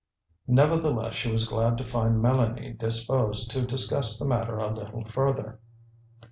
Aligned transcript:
Nevertheless, 0.47 1.13
she 1.13 1.31
was 1.31 1.47
glad 1.47 1.77
to 1.77 1.83
find 1.85 2.15
Mélanie 2.23 2.75
disposed 2.75 3.51
to 3.51 3.67
discuss 3.67 4.17
the 4.17 4.27
matter 4.27 4.57
a 4.57 4.73
little 4.73 5.05
further. 5.05 5.59